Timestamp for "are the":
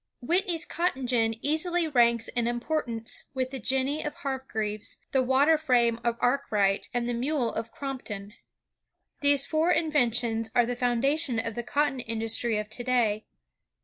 10.55-10.75